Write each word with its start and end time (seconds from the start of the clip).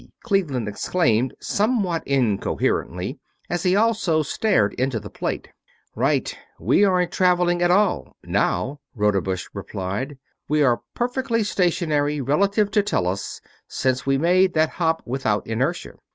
Cleveland 0.23 0.67
exclaimed, 0.67 1.35
somewhat 1.39 2.01
incoherently, 2.07 3.19
as 3.51 3.61
he 3.61 3.75
also 3.75 4.23
stared 4.23 4.73
into 4.73 4.99
the 4.99 5.11
plate. 5.11 5.49
"Right. 5.93 6.35
We 6.59 6.83
aren't 6.83 7.11
traveling 7.11 7.61
at 7.61 7.69
all 7.69 8.15
now." 8.23 8.79
Rodebush 8.95 9.49
replied. 9.53 10.17
"We 10.49 10.63
are 10.63 10.81
perfectly 10.95 11.43
stationary 11.43 12.19
relative 12.19 12.71
to 12.71 12.81
Tellus, 12.81 13.41
since 13.67 14.03
we 14.07 14.17
made 14.17 14.55
that 14.55 14.69
hop 14.69 15.03
without 15.05 15.45
inertia. 15.45 15.93